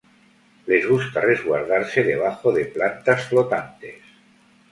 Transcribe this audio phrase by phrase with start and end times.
[0.71, 4.01] Les gusta resguardarse debajo de plantas flotantes.